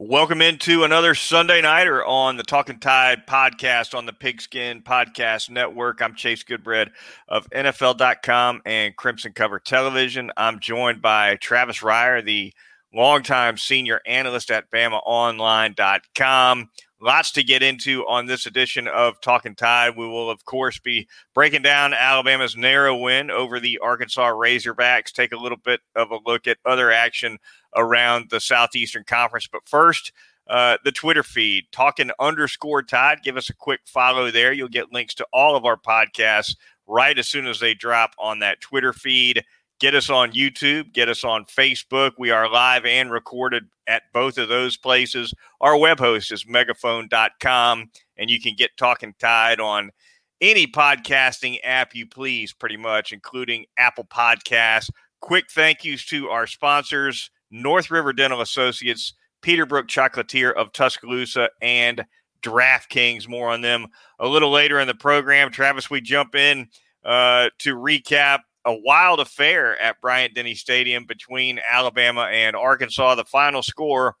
[0.00, 6.00] Welcome into another Sunday Nighter on the Talking Tide podcast on the Pigskin Podcast Network.
[6.00, 6.90] I'm Chase Goodbread
[7.26, 10.30] of NFL.com and Crimson Cover Television.
[10.36, 12.54] I'm joined by Travis Reier, the
[12.94, 16.70] longtime senior analyst at BamaOnline.com.
[17.00, 19.96] Lots to get into on this edition of Talking Tide.
[19.96, 25.30] We will, of course, be breaking down Alabama's narrow win over the Arkansas Razorbacks, take
[25.30, 27.38] a little bit of a look at other action
[27.76, 29.46] around the Southeastern Conference.
[29.46, 30.10] But first,
[30.48, 33.22] uh, the Twitter feed, talking underscore Tide.
[33.22, 34.52] Give us a quick follow there.
[34.52, 36.56] You'll get links to all of our podcasts
[36.88, 39.44] right as soon as they drop on that Twitter feed.
[39.80, 42.12] Get us on YouTube, get us on Facebook.
[42.18, 45.32] We are live and recorded at both of those places.
[45.60, 49.92] Our web host is megaphone.com, and you can get Talking Tide on
[50.40, 54.90] any podcasting app you please, pretty much, including Apple Podcasts.
[55.20, 57.30] Quick thank yous to our sponsors.
[57.52, 62.04] North River Dental Associates, Peterbrook Chocolatier of Tuscaloosa, and
[62.42, 63.28] DraftKings.
[63.28, 63.86] More on them
[64.18, 65.52] a little later in the program.
[65.52, 66.66] Travis, we jump in
[67.04, 73.14] uh, to recap a wild affair at Bryant Denny Stadium between Alabama and Arkansas.
[73.14, 74.14] The final score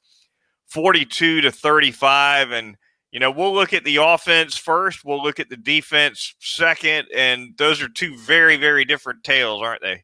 [0.68, 2.50] 42 to 35.
[2.52, 2.76] And,
[3.10, 7.08] you know, we'll look at the offense first, we'll look at the defense second.
[7.14, 10.02] And those are two very, very different tales, aren't they?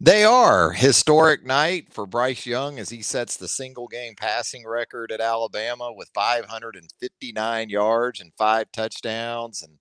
[0.00, 5.10] They are historic night for Bryce Young as he sets the single game passing record
[5.10, 9.78] at Alabama with 559 yards and five touchdowns and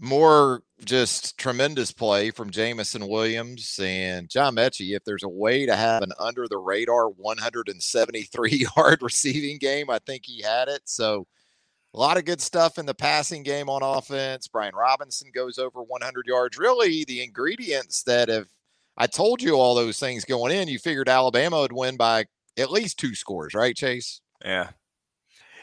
[0.00, 4.94] more just tremendous play from Jameson Williams and John Metchie.
[4.94, 9.98] If there's a way to have an under the radar 173 yard receiving game, I
[9.98, 10.82] think he had it.
[10.84, 11.26] So
[11.94, 14.46] a lot of good stuff in the passing game on offense.
[14.46, 16.58] Brian Robinson goes over 100 yards.
[16.58, 18.46] Really, the ingredients that have
[18.96, 20.68] I told you all those things going in.
[20.68, 22.26] You figured Alabama would win by
[22.58, 24.20] at least two scores, right, Chase?
[24.44, 24.70] Yeah,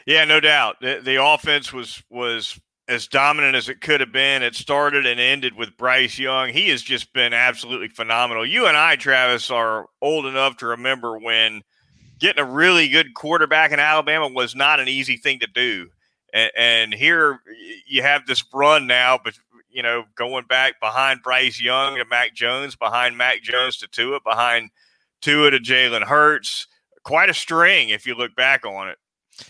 [0.06, 0.76] yeah, no doubt.
[0.80, 4.42] The, the offense was was as dominant as it could have been.
[4.42, 6.50] It started and ended with Bryce Young.
[6.50, 8.46] He has just been absolutely phenomenal.
[8.46, 11.62] You and I, Travis, are old enough to remember when
[12.18, 15.88] getting a really good quarterback in Alabama was not an easy thing to do.
[16.32, 17.40] And, and here
[17.86, 19.34] you have this run now, but
[19.68, 24.20] you know, going back behind Bryce Young to Mac Jones, behind Mac Jones to Tua,
[24.24, 24.70] behind
[25.20, 26.66] Tua to Jalen Hurts.
[27.02, 28.96] Quite a string if you look back on it.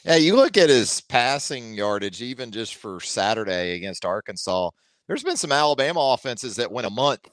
[0.04, 4.70] Yeah, you look at his passing yardage, even just for Saturday against Arkansas.
[5.06, 7.28] There's been some Alabama offenses that went a month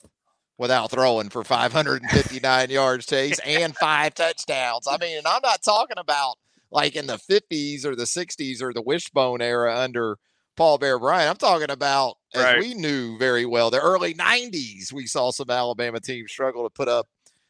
[0.58, 4.88] without throwing for 559 yards, Chase, and five touchdowns.
[4.88, 6.36] I mean, and I'm not talking about
[6.72, 10.18] like in the 50s or the 60s or the wishbone era under
[10.56, 11.30] Paul Bear Bryant.
[11.30, 12.60] I'm talking about, as right.
[12.60, 16.88] we knew very well, the early 90s, we saw some Alabama teams struggle to put
[16.88, 17.08] up,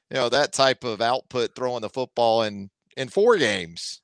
[0.10, 4.02] you know, that type of output throwing the football in, in four games.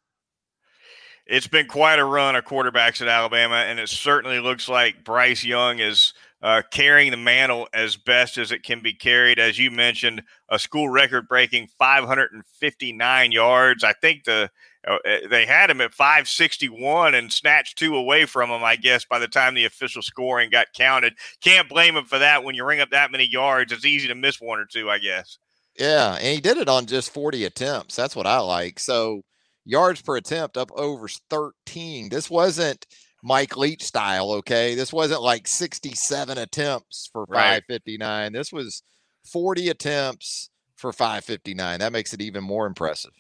[1.30, 5.44] It's been quite a run of quarterbacks at Alabama, and it certainly looks like Bryce
[5.44, 9.38] Young is uh, carrying the mantle as best as it can be carried.
[9.38, 13.84] As you mentioned, a school record breaking 559 yards.
[13.84, 14.50] I think the
[14.88, 19.06] uh, eh, they had him at 561 and snatched two away from him, I guess,
[19.06, 21.14] by the time the official scoring got counted.
[21.44, 22.44] Can't blame him for that.
[22.44, 24.98] When you ring up that many yards, it's easy to miss one or two, I
[24.98, 25.38] guess.
[25.78, 27.96] Yeah, and he did it on just 40 attempts.
[27.96, 28.80] That's what I like.
[28.80, 29.24] So
[29.66, 32.10] yards per attempt up over 13.
[32.10, 32.86] This wasn't
[33.24, 34.76] Mike Leach style, okay?
[34.76, 38.00] This wasn't like 67 attempts for 559.
[38.02, 38.34] Right.
[38.34, 38.84] This was
[39.32, 41.80] 40 attempts for 559.
[41.80, 43.12] That makes it even more impressive.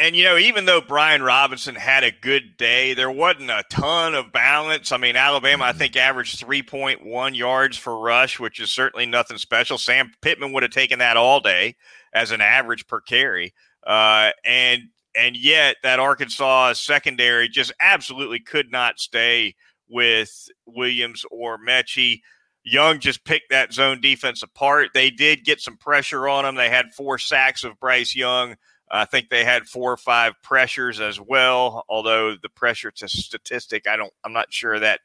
[0.00, 4.14] And, you know, even though Brian Robinson had a good day, there wasn't a ton
[4.14, 4.90] of balance.
[4.90, 9.76] I mean, Alabama, I think, averaged 3.1 yards for rush, which is certainly nothing special.
[9.76, 11.76] Sam Pittman would have taken that all day
[12.14, 13.52] as an average per carry.
[13.86, 19.54] Uh, and and yet that Arkansas secondary just absolutely could not stay
[19.88, 22.20] with Williams or Metchie.
[22.64, 24.90] Young just picked that zone defense apart.
[24.92, 26.56] They did get some pressure on them.
[26.56, 28.56] They had four sacks of Bryce Young.
[28.90, 31.84] I think they had four or five pressures as well.
[31.88, 35.00] Although the pressure to statistic, I don't, I'm not sure that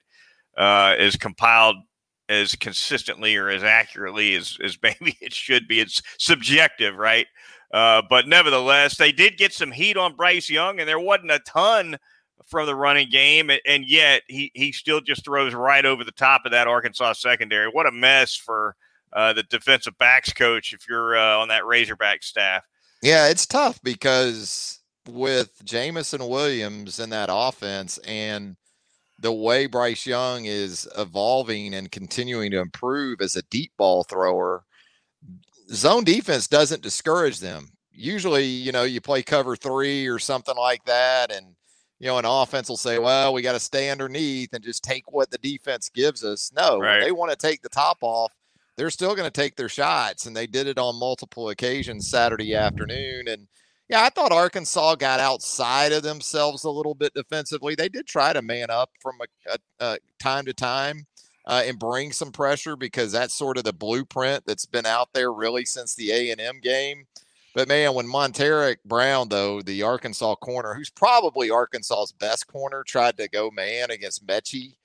[0.57, 1.78] uh, is compiled
[2.30, 5.80] as consistently or as accurately as, as maybe it should be.
[5.80, 7.28] It's subjective, right?
[7.73, 11.39] Uh, but nevertheless, they did get some heat on Bryce Young, and there wasn't a
[11.39, 11.97] ton
[12.47, 16.41] from the running game, and yet he he still just throws right over the top
[16.45, 17.68] of that Arkansas secondary.
[17.68, 18.75] What a mess for
[19.13, 22.65] uh, the defensive backs coach if you're uh, on that Razorback staff.
[23.01, 24.79] Yeah, it's tough because
[25.09, 28.56] with Jameson Williams in that offense and
[29.19, 34.63] the way Bryce Young is evolving and continuing to improve as a deep ball thrower,
[35.71, 40.83] zone defense doesn't discourage them usually, you know, you play cover three or something like
[40.85, 41.56] that, and
[42.00, 45.12] you know, an offense will say, "Well, we got to stay underneath and just take
[45.12, 47.01] what the defense gives us." No, right.
[47.01, 48.33] they want to take the top off.
[48.77, 52.56] They're still going to take their shots, and they did it on multiple occasions Saturday
[52.56, 53.27] afternoon.
[53.27, 53.47] And
[53.89, 57.75] yeah, I thought Arkansas got outside of themselves a little bit defensively.
[57.75, 61.06] They did try to man up from a, a, a time to time
[61.46, 65.32] uh, and bring some pressure because that's sort of the blueprint that's been out there
[65.34, 67.06] really since the A and M game.
[67.54, 73.18] But man, when Montaric Brown, though the Arkansas corner, who's probably Arkansas's best corner, tried
[73.18, 74.76] to go man against Metchie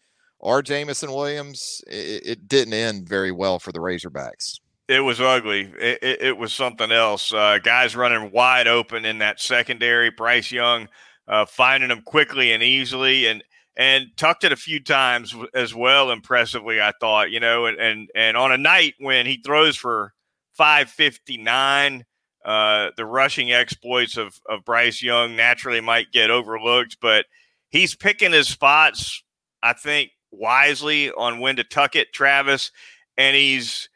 [0.40, 4.58] or Jameson Williams, it, it didn't end very well for the Razorbacks.
[4.88, 5.72] It was ugly.
[5.78, 7.32] It, it, it was something else.
[7.32, 10.10] Uh, guys running wide open in that secondary.
[10.10, 10.88] Bryce Young
[11.28, 13.42] uh, finding them quickly and easily, and
[13.76, 16.10] and tucked it a few times as well.
[16.10, 17.30] Impressively, I thought.
[17.30, 20.12] You know, and and, and on a night when he throws for
[20.54, 22.04] five fifty nine.
[22.44, 27.26] Uh, the rushing exploits of, of Bryce Young naturally might get overlooked, but
[27.70, 29.24] he's picking his spots,
[29.64, 32.70] I think, wisely on when to tuck it, Travis.
[33.16, 33.88] And he's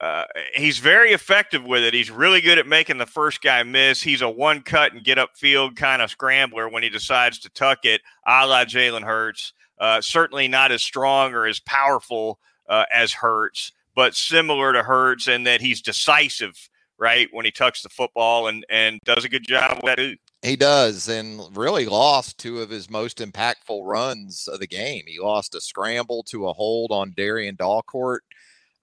[0.00, 0.24] uh,
[0.54, 1.92] he's very effective with it.
[1.92, 4.00] He's really good at making the first guy miss.
[4.00, 7.84] He's a one cut and get upfield kind of scrambler when he decides to tuck
[7.84, 9.52] it, a la Jalen Hurts.
[9.78, 15.26] Uh, certainly not as strong or as powerful uh, as Hurts, but similar to Hurts
[15.26, 19.46] in that he's decisive, right, when he tucks the football and, and does a good
[19.46, 20.18] job with that.
[20.42, 25.02] He does, and really lost two of his most impactful runs of the game.
[25.06, 28.20] He lost a scramble to a hold on Darian Dalcourt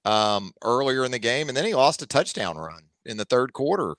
[0.05, 3.53] um, earlier in the game, and then he lost a touchdown run in the third
[3.53, 3.95] quarter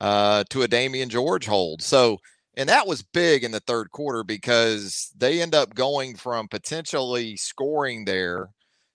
[0.00, 1.82] uh, to a Damieon George hold.
[1.82, 2.18] So,
[2.56, 7.36] and that was big in the third quarter because they end up going from potentially
[7.36, 8.50] scoring there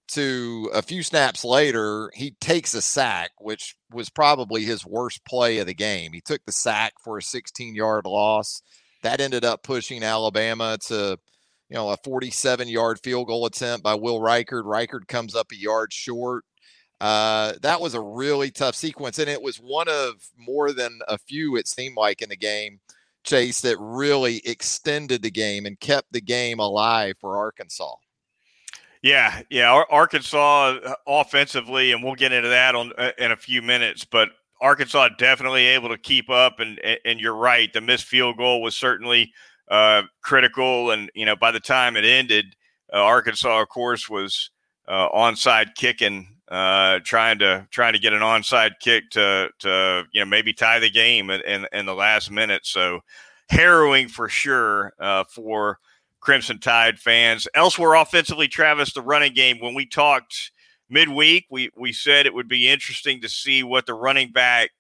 [0.09, 5.57] to a few snaps later, he takes a sack, which was probably his worst play
[5.57, 6.13] of the game.
[6.13, 8.61] He took the sack for a 16 yard loss.
[9.03, 11.17] That ended up pushing Alabama to
[11.69, 14.63] you know, a 47 yard field goal attempt by Will Reichard.
[14.63, 16.45] Reichard comes up a yard short.
[16.99, 19.19] Uh, that was a really tough sequence.
[19.19, 22.79] And it was one of more than a few, it seemed like, in the game,
[23.23, 27.95] Chase, that really extended the game and kept the game alive for Arkansas.
[29.03, 29.83] Yeah, yeah.
[29.89, 34.05] Arkansas uh, offensively, and we'll get into that on uh, in a few minutes.
[34.05, 34.29] But
[34.59, 37.71] Arkansas definitely able to keep up, and and you're right.
[37.71, 39.33] The missed field goal was certainly
[39.69, 40.91] uh, critical.
[40.91, 42.55] And you know, by the time it ended,
[42.91, 44.49] uh, Arkansas, of course, was
[44.87, 50.21] uh, onside kicking, uh, trying to trying to get an onside kick to to you
[50.21, 52.65] know maybe tie the game in in, in the last minute.
[52.65, 53.01] So
[53.49, 55.79] harrowing for sure uh, for
[56.19, 57.47] Crimson Tide fans.
[57.53, 59.59] Elsewhere, offensively, Travis, the running game.
[59.59, 60.51] When we talked
[60.89, 64.71] midweek, we we said it would be interesting to see what the running back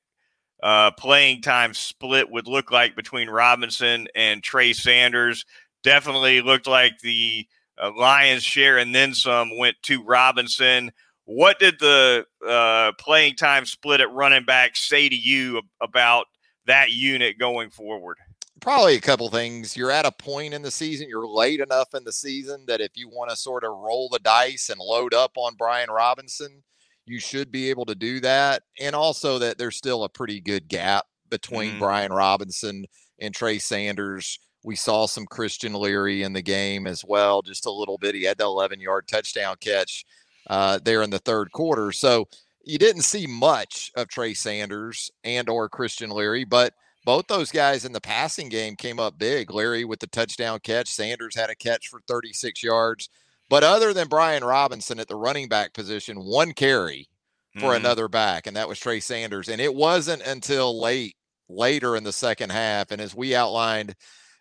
[0.63, 5.45] uh, playing time split would look like between Robinson and Trey Sanders.
[5.83, 7.47] Definitely looked like the
[7.81, 10.91] uh, Lions' share and then some went to Robinson.
[11.27, 16.27] What did the uh, playing time split at running back say to you about
[16.67, 18.17] that unit going forward?
[18.61, 19.75] Probably a couple things.
[19.75, 22.91] You're at a point in the season, you're late enough in the season that if
[22.95, 26.63] you want to sort of roll the dice and load up on Brian Robinson,
[27.05, 28.63] you should be able to do that.
[28.79, 31.79] And also that there's still a pretty good gap between mm.
[31.79, 32.85] Brian Robinson
[33.19, 34.39] and Trey Sanders.
[34.63, 38.15] We saw some Christian Leary in the game as well, just a little bit.
[38.15, 40.05] He had the 11 yard touchdown catch
[40.49, 41.91] uh, there in the third quarter.
[41.91, 42.27] So
[42.63, 46.73] you didn't see much of Trey Sanders and or Christian Leary, but
[47.05, 49.49] both those guys in the passing game came up big.
[49.51, 53.09] Leary with the touchdown catch, Sanders had a catch for 36 yards.
[53.49, 57.07] But other than Brian Robinson at the running back position, one carry
[57.55, 57.85] for mm-hmm.
[57.85, 59.47] another back, and that was Trey Sanders.
[59.47, 61.15] And it wasn't until late,
[61.47, 63.95] later in the second half, and as we outlined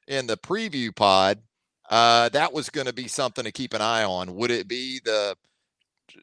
[0.08, 1.38] in the preview pod,
[1.88, 4.34] uh, that was going to be something to keep an eye on.
[4.34, 5.36] Would it be the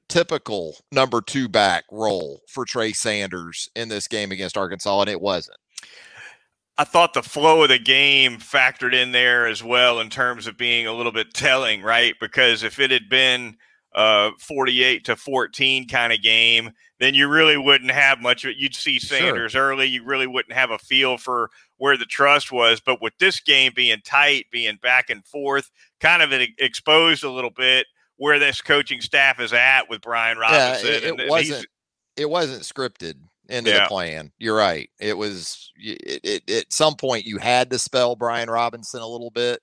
[0.07, 5.01] typical number two back role for Trey Sanders in this game against Arkansas?
[5.01, 5.57] And it wasn't.
[6.77, 10.57] I thought the flow of the game factored in there as well in terms of
[10.57, 12.15] being a little bit telling, right?
[12.19, 13.57] Because if it had been
[13.93, 18.57] a 48 to 14 kind of game, then you really wouldn't have much of it.
[18.57, 19.69] You'd see Sanders sure.
[19.69, 19.85] early.
[19.85, 22.79] You really wouldn't have a feel for where the trust was.
[22.79, 27.51] But with this game being tight, being back and forth, kind of exposed a little
[27.51, 27.85] bit
[28.23, 30.87] where this coaching staff is at with Brian Robinson.
[30.87, 31.67] Yeah, it, it wasn't.
[32.15, 33.15] It wasn't scripted
[33.49, 33.81] into yeah.
[33.81, 34.31] the plan.
[34.37, 34.89] You're right.
[34.97, 39.29] It was it, it, at some point you had to spell Brian Robinson a little
[39.29, 39.59] bit.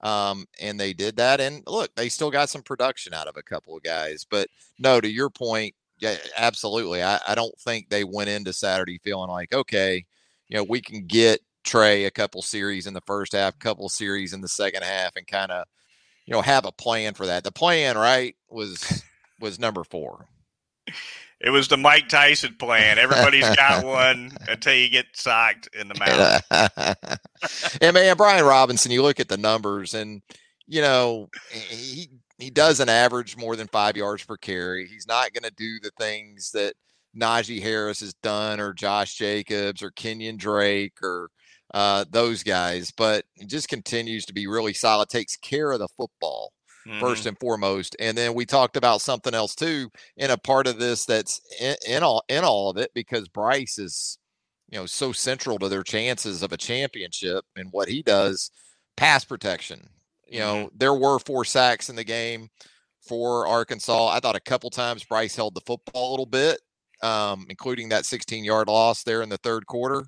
[0.00, 1.38] Um, and they did that.
[1.42, 4.24] And look, they still got some production out of a couple of guys.
[4.24, 4.48] But
[4.78, 7.02] no, to your point, yeah, absolutely.
[7.02, 10.06] I, I don't think they went into Saturday feeling like, okay,
[10.48, 14.32] you know, we can get Trey a couple series in the first half, couple series
[14.32, 15.66] in the second half, and kind of,
[16.28, 17.42] you know, have a plan for that.
[17.42, 19.02] The plan, right, was
[19.40, 20.26] was number four.
[21.40, 22.98] It was the Mike Tyson plan.
[22.98, 27.78] Everybody's got one until you get socked in the mouth.
[27.80, 30.20] and man, Brian Robinson, you look at the numbers, and
[30.66, 34.86] you know he he doesn't average more than five yards per carry.
[34.86, 36.74] He's not going to do the things that
[37.18, 41.30] Najee Harris has done, or Josh Jacobs, or Kenyon Drake, or
[41.74, 42.92] uh, those guys.
[42.96, 45.08] But just continues to be really solid.
[45.08, 46.52] Takes care of the football
[46.88, 47.00] mm-hmm.
[47.00, 47.96] first and foremost.
[47.98, 51.76] And then we talked about something else too, in a part of this that's in,
[51.86, 54.18] in all in all of it because Bryce is,
[54.68, 58.50] you know, so central to their chances of a championship and what he does,
[58.96, 59.88] pass protection.
[60.26, 60.76] You know, mm-hmm.
[60.76, 62.48] there were four sacks in the game
[63.06, 64.08] for Arkansas.
[64.08, 66.60] I thought a couple times Bryce held the football a little bit,
[67.02, 70.04] um, including that 16 yard loss there in the third quarter.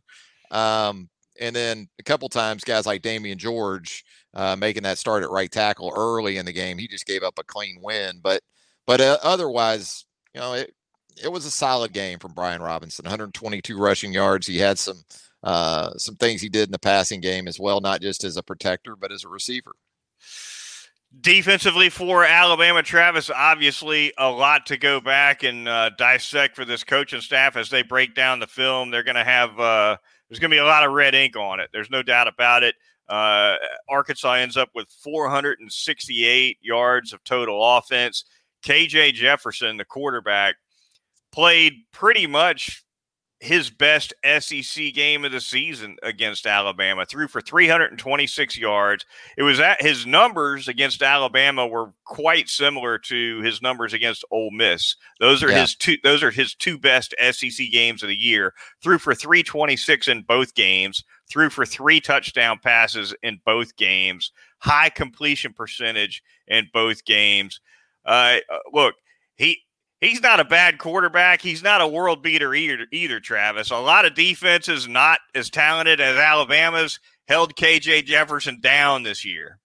[0.51, 1.09] Um,
[1.41, 4.05] and then a couple times, guys like Damieon George
[4.35, 7.39] uh, making that start at right tackle early in the game, he just gave up
[7.39, 8.21] a clean win.
[8.23, 8.43] But
[8.87, 10.05] but uh, otherwise,
[10.35, 10.75] you know, it
[11.23, 13.05] it was a solid game from Brian Robinson.
[13.05, 14.47] 122 rushing yards.
[14.47, 15.03] He had some
[15.43, 18.43] uh, some things he did in the passing game as well, not just as a
[18.43, 19.73] protector but as a receiver.
[21.21, 26.85] Defensively for Alabama, Travis, obviously a lot to go back and uh, dissect for this
[26.85, 28.91] coaching staff as they break down the film.
[28.91, 29.97] They're going to have uh,
[30.31, 31.69] there's going to be a lot of red ink on it.
[31.73, 32.77] There's no doubt about it.
[33.09, 33.57] Uh,
[33.89, 38.25] Arkansas ends up with 468 yards of total offense.
[38.65, 40.55] KJ Jefferson, the quarterback,
[41.33, 42.85] played pretty much
[43.41, 47.07] his best SEC game of the season against Alabama.
[47.07, 49.07] Threw for 326 yards.
[49.39, 54.51] It was at his numbers against Alabama were quite similar to his numbers against Ole
[54.51, 54.95] Miss.
[55.21, 55.63] Those are yeah.
[55.63, 58.53] his two those are his two best SEC games of the year.
[58.83, 61.03] Threw for 326 in both games.
[61.31, 64.33] Threw for three touchdown passes in both games.
[64.59, 67.61] High completion percentage in both games.
[68.05, 68.97] Uh, uh look,
[69.37, 69.63] he
[70.01, 71.41] he's not a bad quarterback.
[71.41, 73.71] He's not a world beater either, either, Travis.
[73.71, 79.59] A lot of defenses not as talented as Alabama's held KJ Jefferson down this year.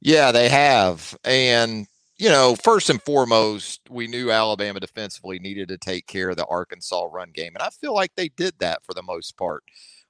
[0.00, 1.16] Yeah, they have.
[1.24, 1.86] And,
[2.18, 6.46] you know, first and foremost, we knew Alabama defensively needed to take care of the
[6.46, 7.52] Arkansas run game.
[7.54, 9.64] And I feel like they did that for the most part.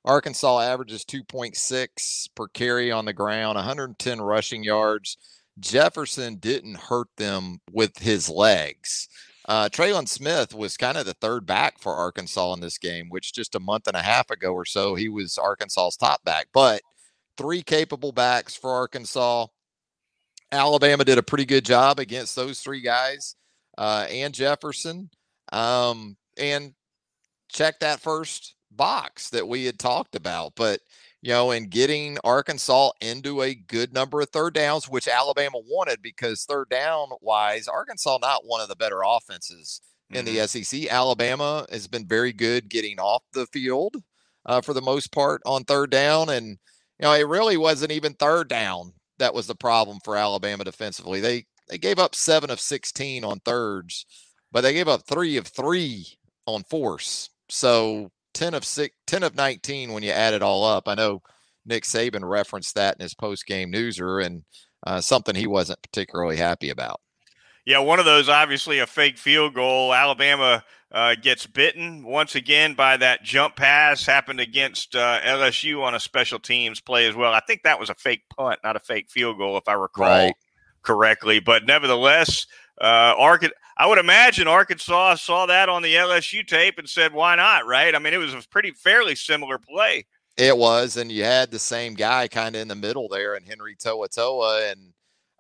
[0.04, 5.16] Arkansas averages 2.6 per carry on the ground, 110 rushing yards.
[5.59, 9.09] Jefferson didn't hurt them with his legs.
[9.49, 13.33] Uh, Trelon Smith was kind of the third back for Arkansas in this game, which
[13.33, 16.49] just a month and a half ago or so, he was Arkansas's top back.
[16.52, 16.83] But
[17.38, 19.47] three capable backs for Arkansas.
[20.52, 23.37] Alabama did a pretty good job against those three guys
[23.78, 25.09] uh, and Jefferson.
[25.50, 26.75] Um, and
[27.50, 30.52] check that first box that we had talked about.
[30.57, 30.81] But
[31.20, 36.00] you know, and getting Arkansas into a good number of third downs, which Alabama wanted
[36.02, 40.34] because third down wise, Arkansas not one of the better offenses in mm-hmm.
[40.37, 40.87] the SEC.
[40.90, 43.96] Alabama has been very good getting off the field
[44.46, 46.28] uh, for the most part on third down.
[46.28, 50.64] And, you know, it really wasn't even third down that was the problem for Alabama
[50.64, 51.20] defensively.
[51.20, 54.06] They they gave up seven of 16 on thirds,
[54.50, 56.06] but they gave up three of three
[56.46, 57.28] on force.
[57.50, 60.87] So 10 of six, 10 of 19 when you add it all up.
[60.87, 61.23] I know
[61.66, 64.45] Nick Saban referenced that in his post game newser and
[64.87, 67.00] uh, something he wasn't particularly happy about.
[67.66, 69.92] Yeah, one of those obviously a fake field goal.
[69.92, 74.07] Alabama uh, gets bitten once again by that jump pass.
[74.07, 77.35] Happened against uh, LSU on a special teams play as well.
[77.35, 80.07] I think that was a fake punt, not a fake field goal, if I recall
[80.07, 80.35] right.
[80.83, 81.40] correctly.
[81.40, 82.47] But nevertheless,
[82.80, 83.57] uh, Arkansas.
[83.78, 87.94] I would imagine Arkansas saw that on the LSU tape and said, "Why not?" Right?
[87.94, 90.06] I mean, it was a pretty fairly similar play.
[90.37, 93.47] It was, and you had the same guy kind of in the middle there, and
[93.47, 94.92] Henry To'oTo'o, and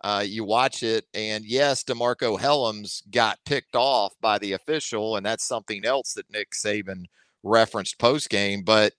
[0.02, 5.26] uh, you watch it, and yes, DeMarco Hellams got picked off by the official, and
[5.26, 7.04] that's something else that Nick Saban
[7.42, 8.62] referenced post game.
[8.62, 8.92] But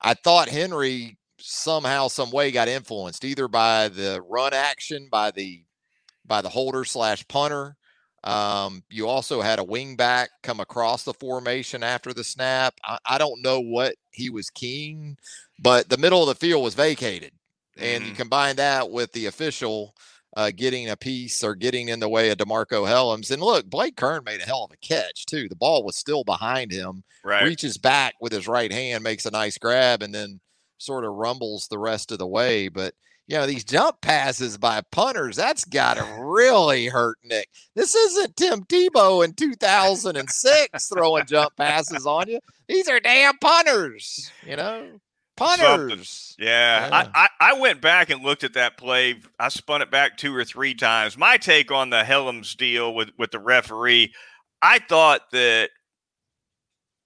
[0.00, 5.64] I thought Henry somehow, some way, got influenced either by the run action by the
[6.24, 7.76] by the holder slash punter.
[8.26, 12.74] Um, you also had a wing back come across the formation after the snap.
[12.82, 15.16] I, I, don't know what he was keying,
[15.60, 17.30] but the middle of the field was vacated.
[17.76, 18.10] And mm-hmm.
[18.10, 19.94] you combine that with the official
[20.36, 23.30] uh, getting a piece or getting in the way of DeMarco Hellams.
[23.30, 25.48] And look, Blake Kern made a hell of a catch, too.
[25.48, 27.44] The ball was still behind him, right.
[27.44, 30.40] reaches back with his right hand, makes a nice grab, and then
[30.78, 32.68] sort of rumbles the rest of the way.
[32.68, 32.94] But
[33.26, 37.48] you know, these jump passes by punters, that's got to really hurt Nick.
[37.74, 42.38] This isn't Tim Tebow in 2006 throwing jump passes on you.
[42.68, 45.00] These are damn punters, you know,
[45.36, 46.36] punters.
[46.38, 47.10] Yeah, yeah.
[47.14, 49.16] I, I, I, went back and looked at that play.
[49.40, 51.18] I spun it back two or three times.
[51.18, 54.12] My take on the Hellams deal with, with the referee,
[54.62, 55.70] I thought that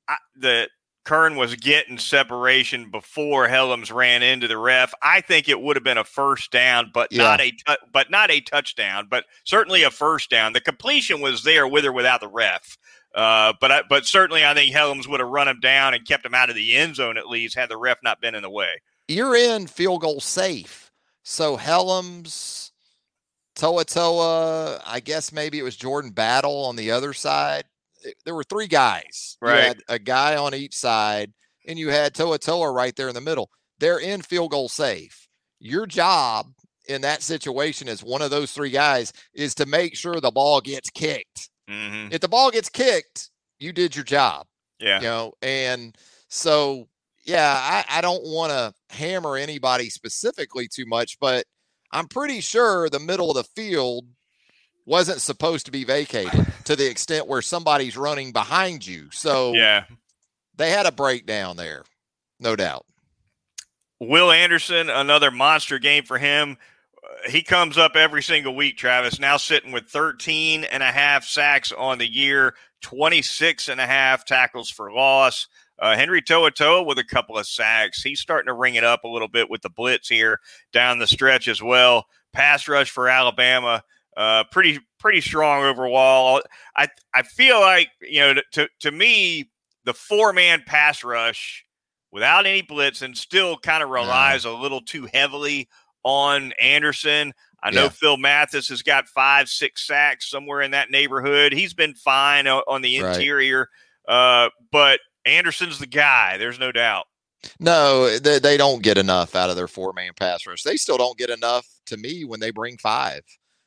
[0.06, 0.70] I, that
[1.04, 4.92] Kern was getting separation before Hellams ran into the ref.
[5.02, 7.22] I think it would have been a first down, but yeah.
[7.22, 7.52] not a
[7.92, 10.52] but not a touchdown, but certainly a first down.
[10.52, 12.76] The completion was there with or without the ref.
[13.14, 16.24] Uh, but I, but certainly I think Hellams would have run him down and kept
[16.24, 18.50] him out of the end zone at least had the ref not been in the
[18.50, 18.82] way.
[19.08, 20.92] You're in field goal safe.
[21.24, 22.70] So Hellams,
[23.56, 27.64] Toa Toa, I guess maybe it was Jordan Battle on the other side
[28.24, 29.36] there were three guys.
[29.40, 29.56] Right.
[29.56, 31.32] You had a guy on each side,
[31.66, 33.50] and you had To'oTo'o right there in the middle.
[33.78, 35.28] They're in field goal safe.
[35.58, 36.46] Your job
[36.88, 40.60] in that situation as one of those three guys is to make sure the ball
[40.60, 41.50] gets kicked.
[41.68, 42.12] Mm-hmm.
[42.12, 44.46] If the ball gets kicked, you did your job.
[44.78, 44.96] Yeah.
[44.96, 45.96] You know, and
[46.28, 46.88] so
[47.24, 51.44] yeah, I, I don't want to hammer anybody specifically too much, but
[51.92, 54.06] I'm pretty sure the middle of the field
[54.90, 59.08] wasn't supposed to be vacated to the extent where somebody's running behind you.
[59.12, 59.84] So yeah,
[60.56, 61.84] they had a breakdown there,
[62.40, 62.84] no doubt.
[64.00, 66.58] Will Anderson, another monster game for him.
[67.02, 71.24] Uh, he comes up every single week, Travis, now sitting with 13 and a half
[71.24, 75.46] sacks on the year, 26 and a half tackles for loss.
[75.78, 78.02] Uh, Henry To'oTo'o with a couple of sacks.
[78.02, 80.40] He's starting to ring it up a little bit with the blitz here
[80.72, 82.06] down the stretch as well.
[82.32, 83.84] Pass rush for Alabama.
[84.16, 86.42] Uh, pretty pretty strong overall.
[86.76, 89.50] I I feel like you know to to me
[89.84, 91.64] the four man pass rush
[92.12, 95.68] without any blitz and still kind of relies a little too heavily
[96.02, 97.32] on Anderson.
[97.62, 97.88] I know yeah.
[97.90, 101.52] Phil Mathis has got five, six sacks somewhere in that neighborhood.
[101.52, 103.68] He's been fine on the interior,
[104.08, 104.44] right.
[104.44, 106.38] uh, but Anderson's the guy.
[106.38, 107.04] There's no doubt.
[107.58, 110.62] No, they, they don't get enough out of their four man pass rush.
[110.62, 113.22] They still don't get enough to me when they bring five.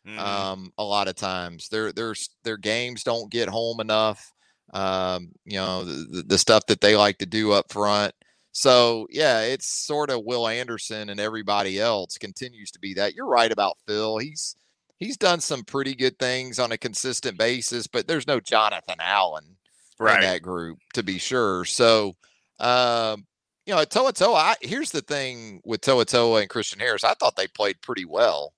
[0.07, 0.19] Mm-hmm.
[0.19, 2.13] Um, a lot of times their their
[2.43, 4.31] their games don't get home enough.
[4.73, 8.13] Um, you know the, the stuff that they like to do up front.
[8.51, 13.15] So yeah, it's sort of Will Anderson and everybody else continues to be that.
[13.15, 14.17] You're right about Phil.
[14.17, 14.55] He's
[14.99, 19.57] he's done some pretty good things on a consistent basis, but there's no Jonathan Allen
[19.99, 20.15] right.
[20.15, 21.65] in that group to be sure.
[21.65, 22.13] So
[22.59, 23.25] um,
[23.65, 27.03] you know, Toa I, here's the thing with To'oTo'o and Christian Harris.
[27.03, 28.53] I thought they played pretty well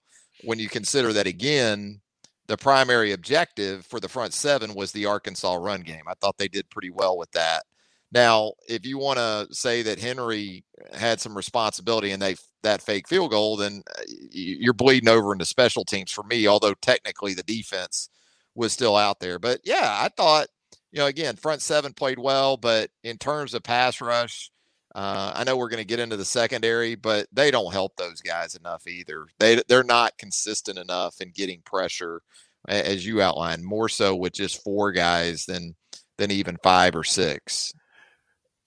[0.45, 2.01] when you consider that again,
[2.47, 6.03] the primary objective for the front seven was the Arkansas run game.
[6.07, 7.63] I thought they did pretty well with that.
[8.11, 13.07] Now, if you want to say that Henry had some responsibility in that that fake
[13.07, 16.47] field goal, then uh, you're bleeding over into special teams for me.
[16.47, 18.09] Although technically the defense
[18.53, 20.47] was still out there, but yeah, I thought
[20.91, 24.51] you know again front seven played well, but in terms of pass rush,
[24.95, 28.21] uh, I know we're going to get into the secondary, but they don't help those
[28.21, 29.27] guys enough either.
[29.39, 32.21] They they're not consistent enough in getting pressure,
[32.69, 35.75] as you outlined, more so with just four guys than
[36.17, 37.73] than even five or six.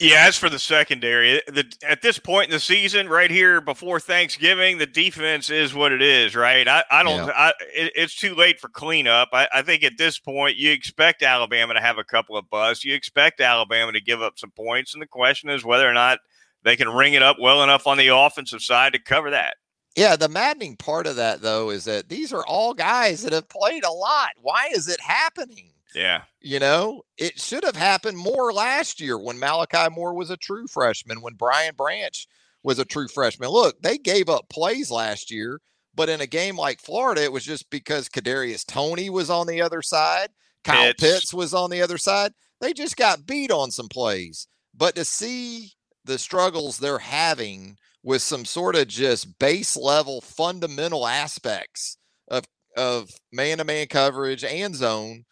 [0.01, 3.99] Yeah, as for the secondary, the, at this point in the season, right here before
[3.99, 6.69] Thanksgiving, the defense is what it is, right?
[6.69, 7.33] I, I don't, yeah.
[7.35, 9.31] I, it, it's too late for cleanup.
[9.33, 12.85] I, I, think at this point, you expect Alabama to have a couple of busts.
[12.85, 14.95] You expect Alabama to give up some points.
[14.95, 16.21] And the question is whether or not
[16.63, 19.57] they can ring it up well enough on the offensive side to cover that.
[19.97, 23.49] Yeah, the maddening part of that, though, is that these are all guys that have
[23.49, 24.31] played a lot.
[24.41, 25.73] Why is it happening?
[25.95, 26.23] Yeah.
[26.41, 30.67] You know, it should have happened more last year when Malachi Moore was a true
[30.67, 32.27] freshman, when Brian Branch
[32.63, 33.49] was a true freshman.
[33.51, 35.61] Look, they gave up plays last year,
[35.95, 39.63] but in a game like Florida, it was just because Kadarius Toney was on the
[39.63, 40.29] other side,
[40.65, 41.03] Kyle Pitts.
[41.03, 42.33] Pitts was on the other side.
[42.61, 44.47] They just got beat on some plays.
[44.75, 45.73] But to see
[46.05, 51.99] the struggles they're having with some sort of just base level fundamental aspects
[52.29, 52.45] of
[52.77, 55.25] of man to man coverage and zone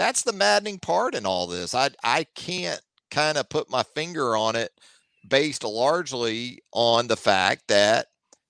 [0.00, 1.74] that's the maddening part in all this.
[1.74, 4.70] I I can't kind of put my finger on it
[5.28, 8.06] based largely on the fact that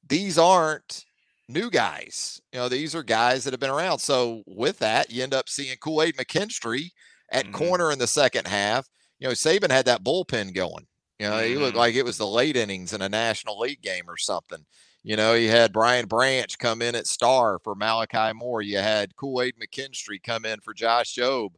[0.09, 1.05] these aren't
[1.49, 2.41] new guys.
[2.53, 3.99] You know, these are guys that have been around.
[3.99, 6.91] So with that, you end up seeing Kool-Aid McKinstry
[7.33, 7.55] at mm-hmm.
[7.55, 8.89] corner in the second half.
[9.19, 10.87] You know, Saban had that bullpen going.
[11.19, 11.49] You know, mm-hmm.
[11.49, 11.79] he looked mm-hmm.
[11.79, 14.65] like it was the late innings in a National League game or something.
[15.03, 18.61] You know, you had Brian Branch come in at star for Malachi Moore.
[18.63, 21.55] You had Kool Aid McKinstry come in for Josh Jobe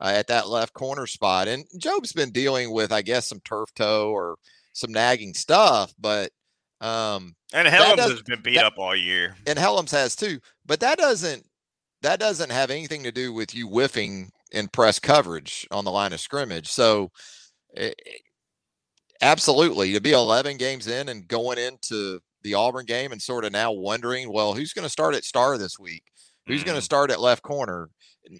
[0.00, 1.46] uh, at that left corner spot.
[1.46, 4.36] And Jobe's been dealing with, I guess, some turf toe or
[4.72, 6.32] some nagging stuff, but
[6.80, 10.40] Um, and Hellams has been beat that, up all year, and Hellams has too.
[10.66, 11.46] But that doesn't
[12.02, 16.12] that doesn't have anything to do with you whiffing in press coverage on the line
[16.12, 16.68] of scrimmage.
[16.68, 17.10] So,
[17.74, 18.18] it, eh,
[19.22, 23.52] absolutely, to be 11 games in and going into the Auburn game and sort of
[23.52, 26.04] now wondering, well, who's going to start at star this week?
[26.46, 26.66] Who's mm-hmm.
[26.66, 27.90] going to start at left corner?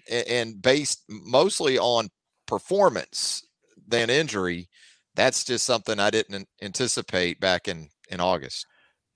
[0.09, 2.09] And, and based mostly on
[2.45, 3.45] performance
[3.87, 4.69] than injury,
[5.15, 8.65] that's just something I didn't anticipate back in in August.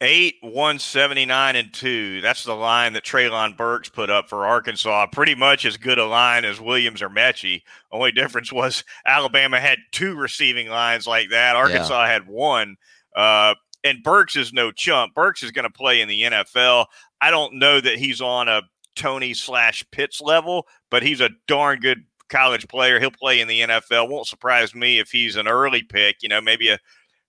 [0.04, 2.22] Eight, one seventy nine, and two.
[2.22, 5.06] That's the line that Treylon Burks put up for Arkansas.
[5.12, 7.62] Pretty much as good a line as Williams or Metchie.
[7.92, 11.56] Only difference was Alabama had two receiving lines like that.
[11.56, 12.12] Arkansas yeah.
[12.12, 12.78] had one.
[13.16, 15.13] Uh, and Burks is no chump.
[15.13, 16.86] Burks is going to play in the NFL.
[17.20, 18.62] I don't know that he's on a
[18.96, 23.00] Toney slash Pitts level, but he's a darn good college player.
[23.00, 24.10] He'll play in the NFL.
[24.10, 26.17] Won't surprise me if he's an early pick.
[26.22, 26.80] You know, maybe a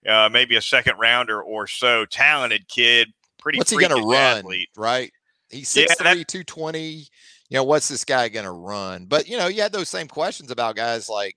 [0.07, 2.07] uh, maybe a second rounder or so.
[2.07, 3.59] Talented kid, pretty.
[3.59, 4.39] What's he going to run?
[4.39, 4.69] Athlete.
[4.77, 5.13] Right,
[5.51, 7.07] he's six yeah, three, two twenty.
[7.49, 9.05] You know, what's this guy going to run?
[9.05, 11.37] But you know, you had those same questions about guys like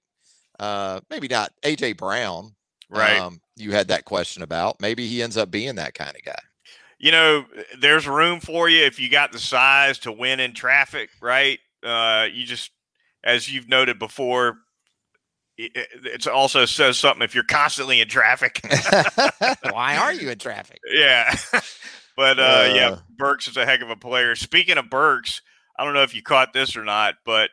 [0.59, 2.55] uh, maybe not AJ Brown.
[2.89, 3.19] Right.
[3.19, 4.81] Um, you had that question about.
[4.81, 6.39] Maybe he ends up being that kind of guy.
[6.97, 7.45] You know,
[7.79, 11.59] there's room for you if you got the size to win in traffic, right?
[11.83, 12.71] Uh, you just,
[13.23, 14.57] as you've noted before,
[15.57, 18.59] it also says something if you're constantly in traffic.
[19.71, 20.79] Why are you in traffic?
[20.93, 21.35] Yeah.
[22.17, 24.35] but uh, uh, yeah, Burks is a heck of a player.
[24.35, 25.41] Speaking of Burks,
[25.77, 27.49] I don't know if you caught this or not, but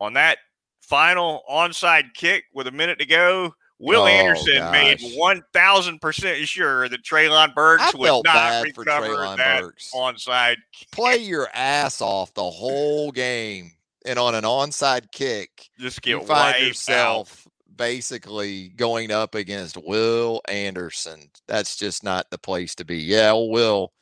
[0.00, 0.38] on that
[0.80, 4.72] final onside kick with a minute to go, Will oh, Anderson gosh.
[4.72, 9.92] made one thousand percent sure that Treylon Burks would not recover that Burks.
[9.94, 10.56] onside.
[10.72, 10.90] Kick.
[10.90, 13.72] Play your ass off the whole game
[14.04, 17.76] and on an onside kick, just get you find yourself out.
[17.76, 21.30] basically going up against Will Anderson.
[21.46, 22.98] That's just not the place to be.
[22.98, 23.92] Yeah, Will,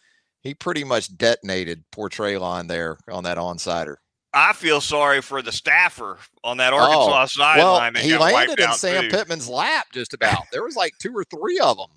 [0.43, 3.99] he pretty much detonated poor Treylon there on that onsider.
[4.39, 7.95] I feel sorry for the staffer on that Arkansas oh, sideline.
[7.95, 9.09] Well, he landed in Sam too.
[9.09, 10.43] Pittman's lap just about.
[10.53, 11.89] There was like two or three of them.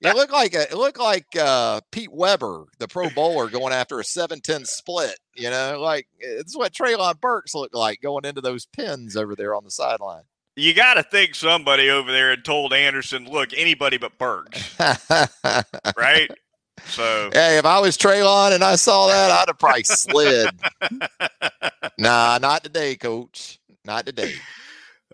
[0.00, 4.00] It looked like a, it looked like uh, Pete Weber, the Pro Bowler, going after
[4.00, 5.16] a 7-10 split.
[5.36, 9.54] You know, like it's what Treylon Burks looked like going into those pins over there
[9.54, 10.24] on the sideline.
[10.56, 14.74] You got to think somebody over there had told Anderson, "Look, anybody but Burks,
[15.96, 16.30] right?"
[16.88, 20.50] So, hey, if I was Treylon and I saw that, I'd have probably slid.
[21.98, 23.58] nah, not today, Coach.
[23.84, 24.34] Not today.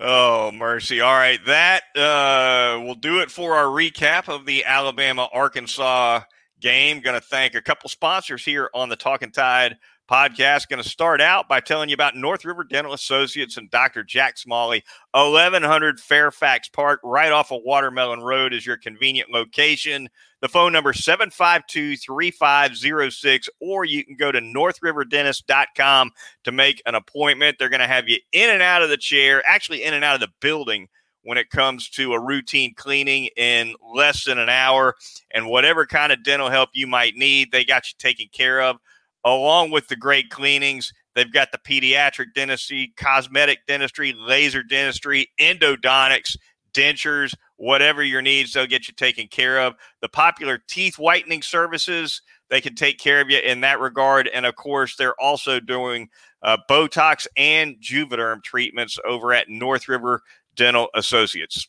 [0.00, 1.00] Oh, mercy.
[1.00, 1.38] All right.
[1.46, 6.20] That uh, will do it for our recap of the Alabama Arkansas
[6.60, 7.00] game.
[7.00, 9.76] Going to thank a couple sponsors here on the Talking Tide
[10.10, 10.68] podcast.
[10.68, 14.02] Going to start out by telling you about North River Dental Associates and Dr.
[14.04, 14.84] Jack Smalley.
[15.12, 20.08] 1100 Fairfax Park, right off of Watermelon Road, is your convenient location.
[20.40, 26.10] The phone number 752-3506 or you can go to northriverdentist.com
[26.44, 27.56] to make an appointment.
[27.58, 30.16] They're going to have you in and out of the chair, actually in and out
[30.16, 30.88] of the building
[31.22, 34.94] when it comes to a routine cleaning in less than an hour
[35.32, 38.76] and whatever kind of dental help you might need, they got you taken care of.
[39.24, 46.36] Along with the great cleanings, they've got the pediatric dentistry, cosmetic dentistry, laser dentistry, endodontics,
[46.74, 49.74] dentures, whatever your needs, they'll get you taken care of.
[50.00, 54.28] The popular teeth whitening services, they can take care of you in that regard.
[54.28, 56.08] And of course, they're also doing
[56.42, 60.22] uh, Botox and Juvederm treatments over at North River
[60.56, 61.68] Dental Associates.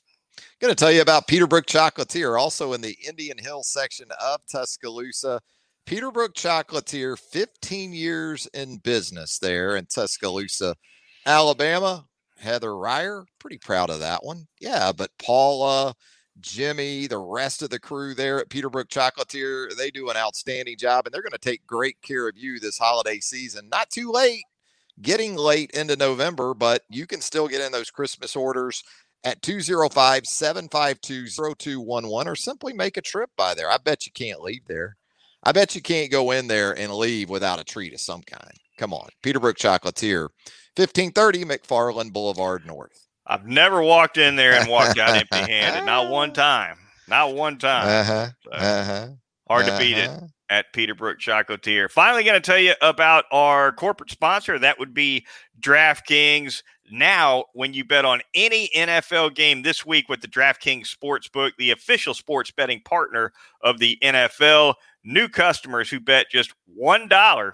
[0.59, 5.41] Going to tell you about Peterbrook Chocolatier, also in the Indian Hill section of Tuscaloosa.
[5.85, 10.75] Peterbrook Chocolatier, 15 years in business there in Tuscaloosa,
[11.25, 12.05] Alabama.
[12.43, 14.47] Heather Ryer, pretty proud of that one.
[14.59, 15.95] Yeah, but Paula,
[16.41, 21.05] Jimmy, the rest of the crew there at Peterbrook Chocolatier, they do an outstanding job
[21.05, 23.69] and they're going to take great care of you this holiday season.
[23.69, 24.43] Not too late,
[25.01, 28.83] getting late into November, but you can still get in those Christmas orders
[29.23, 33.71] at 205 752 0211 or simply make a trip by there.
[33.71, 34.97] I bet you can't leave there.
[35.43, 38.53] I bet you can't go in there and leave without a treat of some kind.
[38.77, 40.29] Come on, Peterbrook Chocolatier,
[40.75, 43.07] 1530 McFarland Boulevard North.
[43.25, 45.85] I've never walked in there and walked out empty handed.
[45.85, 46.77] Not one time.
[47.07, 47.87] Not one time.
[47.87, 48.27] Uh-huh.
[48.43, 49.07] So uh-huh.
[49.47, 49.77] Hard uh-huh.
[49.77, 50.27] to beat it uh-huh.
[50.53, 51.89] At Peterbrook Chocolatier.
[51.89, 54.59] Finally, going to tell you about our corporate sponsor.
[54.59, 55.25] That would be
[55.59, 56.61] DraftKings.
[56.91, 61.71] Now, when you bet on any NFL game this week with the DraftKings Sportsbook, the
[61.71, 67.51] official sports betting partner of the NFL, new customers who bet just $1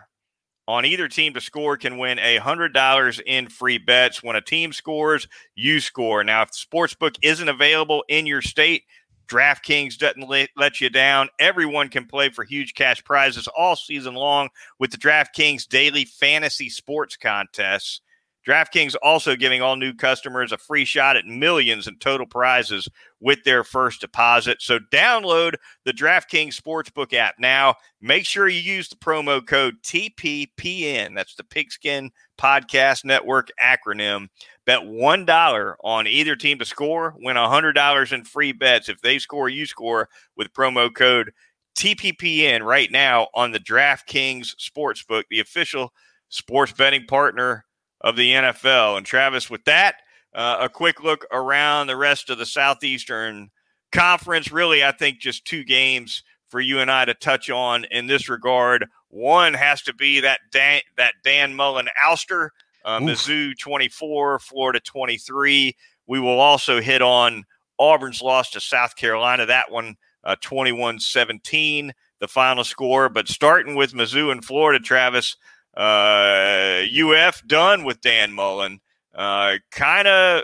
[0.67, 4.21] on either team to score can win a $100 in free bets.
[4.21, 6.21] When a team scores, you score.
[6.25, 8.83] Now, if the sports book isn't available in your state,
[9.29, 11.29] DraftKings doesn't let, you down.
[11.39, 16.69] Everyone can play for huge cash prizes all season long with the DraftKings daily fantasy
[16.69, 18.01] sports contests.
[18.47, 22.87] DraftKings also giving all new customers a free shot at millions in total prizes
[23.19, 24.61] with their first deposit.
[24.61, 27.75] So download the DraftKings Sportsbook app now.
[28.01, 31.15] Make sure you use the promo code TPPN.
[31.15, 34.29] That's the Pigskin Podcast Network acronym.
[34.69, 38.87] Bet $1 on either team to score, win $100 in free bets.
[38.87, 41.31] If they score, you score with promo code
[41.75, 45.91] TPPN right now on the DraftKings Sportsbook, the official
[46.27, 47.65] sports betting partner
[48.01, 48.95] of the NFL.
[48.95, 49.95] And Travis, with that,
[50.35, 53.49] uh, a quick look around the rest of the Southeastern
[53.91, 54.51] Conference.
[54.51, 58.29] Really, I think just two games for you and I to touch on in this
[58.29, 58.85] regard.
[59.07, 62.49] One has to be that Dan, that Dan Mullen ouster,
[62.85, 65.75] uh, Mizzou 24, Florida 23.
[66.07, 67.45] We will also hit on
[67.77, 69.45] Auburn's loss to South Carolina.
[69.45, 73.09] That one, uh, 21 17, the final score.
[73.09, 75.35] But starting with Mizzou and Florida, Travis,
[75.75, 78.79] uh, UF done with Dan Mullen.
[79.15, 80.43] Uh, kind of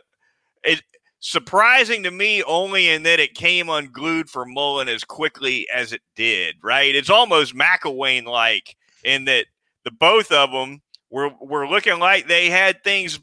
[0.63, 0.81] it
[1.19, 6.01] surprising to me only in that it came unglued for Mullen as quickly as it
[6.15, 6.55] did.
[6.63, 6.95] Right?
[6.95, 9.47] It's almost McElwain like in that
[9.83, 10.81] the both of them
[11.15, 13.19] were were looking like they had things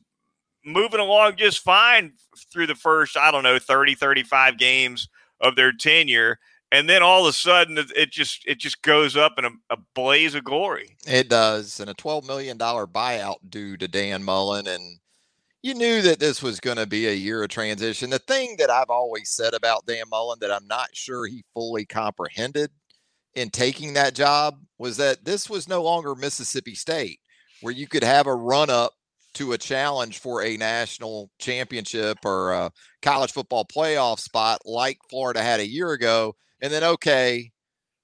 [0.65, 2.13] moving along just fine
[2.51, 5.09] through the first I don't know 30 35 games
[5.41, 6.39] of their tenure
[6.71, 9.77] and then all of a sudden it just it just goes up in a, a,
[9.95, 10.97] blaze of glory.
[11.07, 14.99] It does, and a twelve million dollar buyout due to Dan Mullen, and
[15.61, 18.09] you knew that this was going to be a year of transition.
[18.09, 21.85] The thing that I've always said about Dan Mullen that I'm not sure he fully
[21.85, 22.71] comprehended
[23.35, 27.21] in taking that job was that this was no longer Mississippi State,
[27.63, 28.93] where you could have a run up
[29.35, 32.71] to a challenge for a national championship or a
[33.01, 37.51] college football playoff spot like Florida had a year ago and then okay,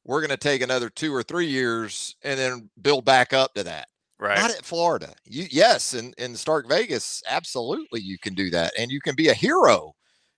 [0.04, 3.62] we're going to take another two or three years and then build back up to
[3.64, 3.88] that.
[4.18, 4.36] Right.
[4.36, 5.14] Not at Florida.
[5.24, 8.72] You yes, in, in Stark Vegas, absolutely you can do that.
[8.76, 9.94] And you can be a hero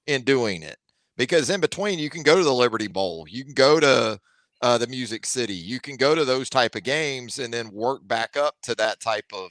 [0.06, 0.76] in doing it.
[1.16, 4.18] Because in between you can go to the Liberty Bowl, you can go to
[4.62, 8.06] uh, the Music City, you can go to those type of games and then work
[8.06, 9.50] back up to that type of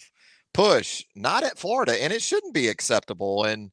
[0.53, 1.03] push.
[1.15, 2.01] Not at Florida.
[2.01, 3.45] And it shouldn't be acceptable.
[3.45, 3.71] And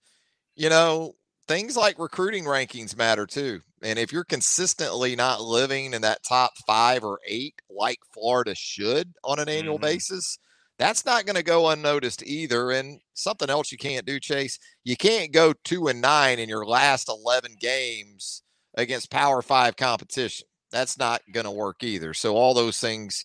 [0.57, 1.15] you know,
[1.47, 3.61] things like recruiting rankings matter too.
[3.83, 9.13] And if you're consistently not living in that top five or eight, like Florida should
[9.23, 9.85] on an annual mm-hmm.
[9.85, 10.39] basis,
[10.79, 12.71] that's not going to go unnoticed either.
[12.71, 16.67] And something else you can't do, Chase, you can't go two and nine in your
[16.67, 18.43] last 11 games
[18.75, 20.47] against Power Five competition.
[20.71, 22.15] That's not going to work either.
[22.15, 23.25] So all those things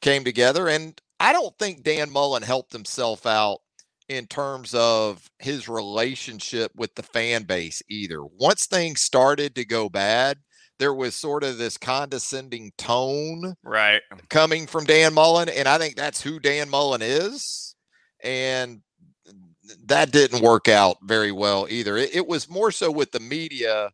[0.00, 0.68] came together.
[0.68, 3.58] And I don't think Dan Mullen helped himself out
[4.08, 8.24] in terms of his relationship with the fan base either.
[8.24, 10.38] Once things started to go bad,
[10.78, 15.96] there was sort of this condescending tone right coming from Dan Mullen and I think
[15.96, 17.74] that's who Dan Mullen is
[18.22, 18.82] and
[19.86, 21.96] that didn't work out very well either.
[21.96, 23.90] It, it was more so with the media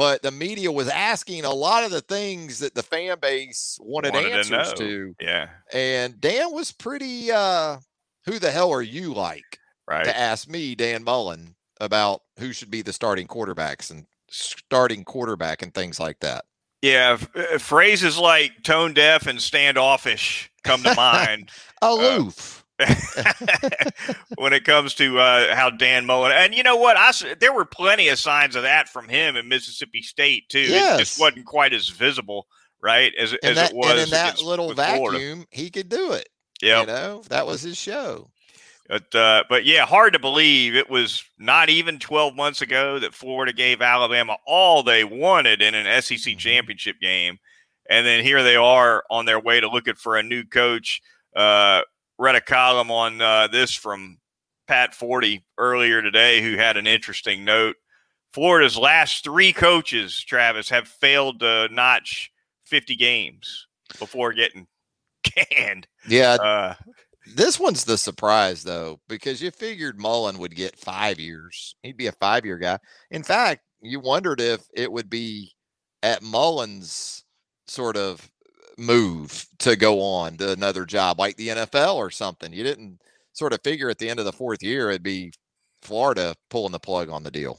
[0.00, 4.14] but the media was asking a lot of the things that the fan base wanted,
[4.14, 5.50] wanted answers to, to, Yeah.
[5.74, 7.76] And Dan was pretty uh
[8.24, 10.06] who the hell are you like right.
[10.06, 15.60] to ask me, Dan Mullen, about who should be the starting quarterbacks and starting quarterback
[15.60, 16.46] and things like that?
[16.80, 21.50] Yeah, uh, phrases like tone deaf and standoffish come to mind.
[21.82, 22.59] Aloof.
[22.59, 22.59] Uh,
[24.36, 27.64] when it comes to uh, how Dan Mullen and you know what I there were
[27.64, 30.60] plenty of signs of that from him in Mississippi State too.
[30.60, 30.94] Yes.
[30.94, 32.46] It just wasn't quite as visible,
[32.82, 33.12] right?
[33.18, 33.90] As, as that, it was.
[33.90, 35.46] And in that little vacuum, Florida.
[35.50, 36.28] he could do it.
[36.62, 38.30] Yeah, you know that was his show.
[38.90, 43.14] But uh, but yeah, hard to believe it was not even 12 months ago that
[43.14, 46.38] Florida gave Alabama all they wanted in an SEC mm-hmm.
[46.38, 47.38] championship game,
[47.88, 51.00] and then here they are on their way to looking for a new coach.
[51.36, 51.82] Uh,
[52.20, 54.18] read a column on uh, this from
[54.68, 57.76] Pat Forde earlier today, who had an interesting note.
[58.34, 62.30] Florida's last three coaches, Travis, have failed to notch
[62.66, 63.66] 50 games
[63.98, 64.66] before getting
[65.24, 65.88] canned.
[66.06, 66.34] Yeah.
[66.34, 66.74] Uh,
[67.34, 71.74] this one's the surprise though, because you figured Mullen would get five years.
[71.82, 72.78] He'd be a five year guy.
[73.10, 75.52] In fact, you wondered if it would be
[76.02, 77.24] at Mullen's
[77.66, 78.30] sort of
[78.78, 82.52] move to go on to another job like the NFL or something.
[82.52, 83.00] You didn't
[83.32, 85.32] sort of figure at the end of the fourth year it'd be
[85.82, 87.58] Florida pulling the plug on the deal.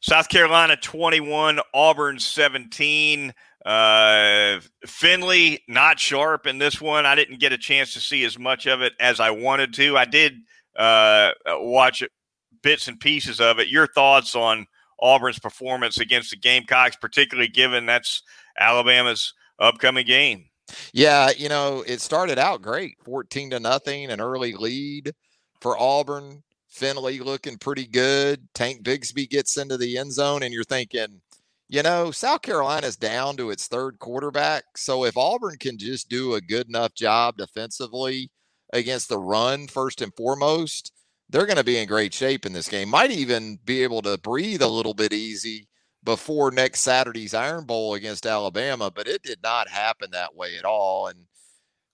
[0.00, 3.32] South Carolina 21, Auburn 17.
[3.64, 7.06] Uh, Finley not sharp in this one.
[7.06, 9.96] I didn't get a chance to see as much of it as I wanted to.
[9.96, 10.38] I did
[10.76, 12.02] uh, watch
[12.62, 13.68] bits and pieces of it.
[13.68, 14.66] Your thoughts on
[15.00, 18.22] Auburn's performance against the Gamecocks, particularly given that's
[18.58, 20.46] Alabama's upcoming game.
[20.92, 25.12] Yeah, you know, it started out great 14 to nothing, an early lead
[25.60, 26.42] for Auburn.
[26.68, 28.48] Finley looking pretty good.
[28.54, 31.20] Tank Bigsby gets into the end zone, and you're thinking,
[31.68, 34.64] you know, South Carolina's down to its third quarterback.
[34.76, 38.30] So if Auburn can just do a good enough job defensively
[38.72, 40.92] against the run, first and foremost,
[41.28, 42.88] they're going to be in great shape in this game.
[42.88, 45.66] Might even be able to breathe a little bit easy
[46.04, 50.64] before next Saturday's Iron Bowl against Alabama, but it did not happen that way at
[50.64, 51.06] all.
[51.06, 51.26] And,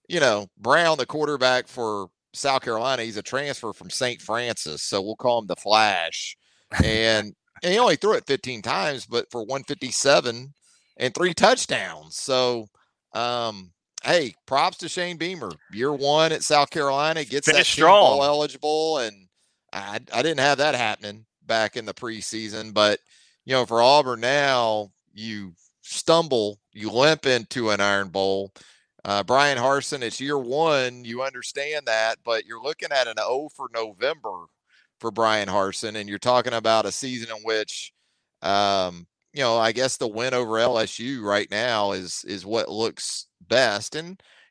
[0.09, 3.03] you know, Brown, the quarterback for South Carolina.
[3.03, 4.21] He's a transfer from St.
[4.21, 6.37] Francis, so we'll call him the Flash.
[6.83, 10.53] And, and he only threw it 15 times, but for 157
[10.97, 12.16] and three touchdowns.
[12.16, 12.66] So,
[13.14, 15.51] um, hey, props to Shane Beamer.
[15.73, 18.21] Year one at South Carolina gets Finish that strong.
[18.21, 19.29] eligible, and
[19.73, 22.75] I, I didn't have that happening back in the preseason.
[22.75, 23.01] But
[23.49, 28.53] you know, for Auburn now, you stumble, you limp into an Iron Bowl.
[29.07, 31.03] Uh, Bryan Harsin, it's year one.
[31.03, 34.45] You understand that, but you're looking at an O for November
[35.01, 37.95] for Bryan Harsin, and you're talking about a season in which,
[38.43, 43.29] um, you know, I guess the win over LSU right now is is what looks
[43.49, 44.09] best, and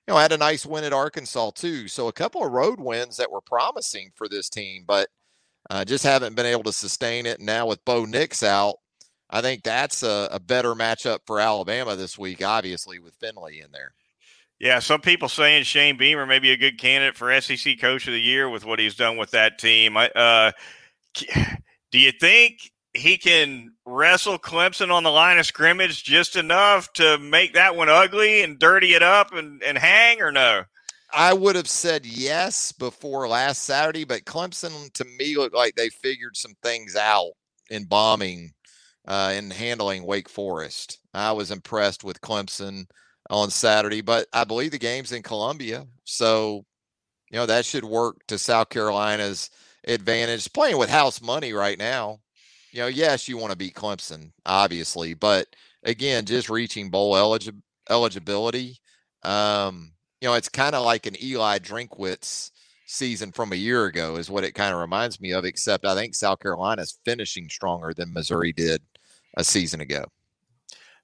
[0.07, 1.87] you know, had a nice win at Arkansas too.
[1.87, 5.07] So a couple of road wins that were promising for this team, but
[5.69, 7.39] uh, just haven't been able to sustain it.
[7.39, 8.77] Now with Bo Nix out,
[9.29, 12.43] I think that's a, a better matchup for Alabama this week.
[12.43, 13.93] Obviously, with Finley in there.
[14.59, 18.13] Yeah, some people saying Shane Beamer may be a good candidate for SEC Coach of
[18.13, 19.95] the Year with what he's done with that team.
[19.97, 20.51] Uh,
[21.91, 27.19] do you think he can wrestle Clemson on the line of scrimmage just enough to
[27.19, 30.63] make that one ugly and dirty it up and, and hang, or no?
[31.13, 35.89] I would have said yes before last Saturday, but Clemson to me looked like they
[35.89, 37.31] figured some things out
[37.69, 38.53] in bombing
[39.07, 40.99] uh, and handling Wake Forest.
[41.13, 42.85] I was impressed with Clemson
[43.29, 45.85] on Saturday, but I believe the game's in Columbia.
[46.03, 46.65] So,
[47.31, 49.49] you know, that should work to South Carolina's
[49.87, 50.51] advantage.
[50.53, 52.19] Playing with house money right now,
[52.71, 55.47] you know, yes, you want to beat Clemson, obviously, but
[55.83, 58.77] again, just reaching bowl eligi- eligibility,
[59.23, 59.91] um,
[60.21, 62.51] you know, it's kind of like an Eli Drinkwitz
[62.85, 65.95] season from a year ago, is what it kind of reminds me of, except I
[65.95, 68.81] think South Carolina's finishing stronger than Missouri did
[69.37, 70.03] a season ago.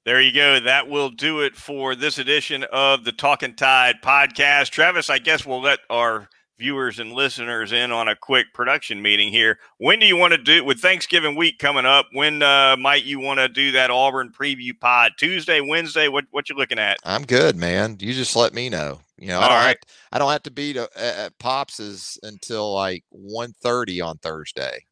[0.06, 0.60] There you go.
[0.60, 4.72] That will do it for this edition of the Talking Tide podcast.
[4.72, 6.28] Travis, I guess we'll let our
[6.60, 9.60] viewers and listeners in on a quick production meeting here.
[9.78, 12.08] When do you want to do with Thanksgiving week coming up?
[12.12, 15.14] When uh, might you want to do that Auburn preview pod?
[15.18, 16.10] Tuesday, Wednesday?
[16.10, 16.98] What what you looking at?
[17.06, 17.96] I'm good, man.
[18.02, 19.00] You just let me know.
[19.18, 19.68] You know, I don't, right.
[19.68, 19.78] have,
[20.12, 24.84] I don't have to be to, at Pops's until like 1.30 on Thursday.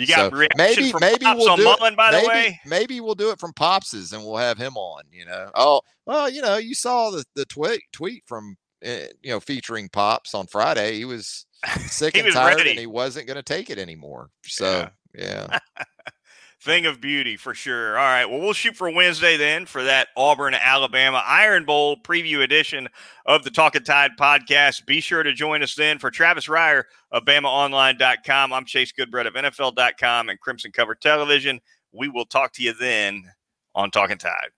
[0.00, 1.96] You got so maybe maybe Pops we'll do Mullen, it.
[1.96, 2.60] by maybe, the way.
[2.66, 5.02] Maybe we'll do it from Pops's and we'll have him on.
[5.12, 5.50] You know.
[5.54, 9.88] Oh well, you know, you saw the the tweet tweet from uh, you know featuring
[9.88, 10.96] Pops on Friday.
[10.96, 11.46] He was
[11.86, 12.70] sick he and was tired ready.
[12.70, 14.30] and he wasn't going to take it anymore.
[14.44, 15.58] So yeah.
[15.76, 15.84] yeah.
[16.60, 17.98] thing of beauty for sure.
[17.98, 18.26] All right.
[18.26, 22.88] Well, we'll shoot for Wednesday then for that Auburn, Alabama Iron Bowl preview edition
[23.26, 24.84] of the Talking Tide podcast.
[24.86, 28.52] Be sure to join us then for Travis Reier of BamaOnline.com.
[28.52, 31.60] I'm Chase Goodbread of NFL.com and Crimson Cover Television.
[31.92, 33.24] We will talk to you then
[33.74, 34.50] on Talking Tide.